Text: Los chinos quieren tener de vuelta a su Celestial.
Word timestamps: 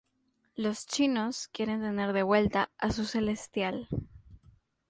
Los 0.55 0.87
chinos 0.87 1.47
quieren 1.49 1.81
tener 1.81 2.11
de 2.11 2.23
vuelta 2.23 2.71
a 2.79 2.89
su 2.91 3.05
Celestial. 3.05 3.87